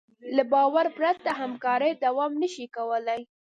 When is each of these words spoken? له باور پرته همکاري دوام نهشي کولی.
له 0.35 0.43
باور 0.51 0.85
پرته 0.97 1.29
همکاري 1.41 1.91
دوام 2.05 2.31
نهشي 2.41 2.65
کولی. 2.75 3.21